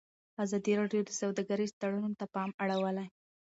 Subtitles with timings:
[0.43, 3.07] ازادي راډیو د سوداګریز تړونونه ته پام اړولی.